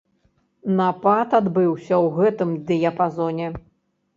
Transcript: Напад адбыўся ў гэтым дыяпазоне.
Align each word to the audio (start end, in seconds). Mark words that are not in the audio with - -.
Напад 0.77 1.29
адбыўся 1.39 1.95
ў 2.03 2.07
гэтым 2.17 2.57
дыяпазоне. 2.71 3.47